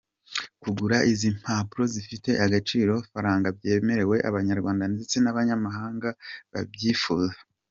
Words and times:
Kugura 0.61 0.97
izi 1.11 1.29
mpapuro 1.39 1.83
zifite 1.93 2.29
agaciro-faranga 2.45 3.47
byemerewe 3.57 4.15
Abanyarwanda 4.29 4.83
ndetse 4.93 5.15
n’abanyamahanga 5.19 6.09
babibyufuza. 6.53 7.37